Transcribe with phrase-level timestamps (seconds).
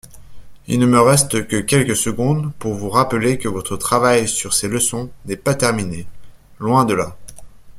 [0.65, 4.67] Il ne me reste que quelques secondes pour vous rappeler que votre travail sur ces
[4.67, 6.07] leçons n’est pas terminé,
[6.59, 7.15] loin de là.